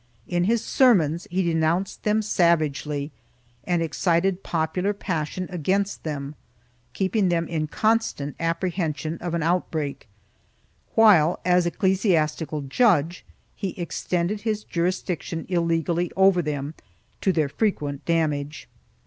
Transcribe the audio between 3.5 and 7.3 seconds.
and excited popular passion against them, keeping